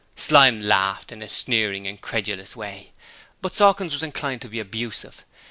Slyme 0.15 0.63
laughed 0.63 1.11
in 1.11 1.21
a 1.21 1.29
sneering, 1.29 1.85
incredulous 1.85 2.55
way, 2.55 2.91
but 3.39 3.53
Sawkins 3.53 3.93
was 3.93 4.01
inclined 4.01 4.41
to 4.41 4.49
be 4.49 4.59
abusive. 4.59 5.25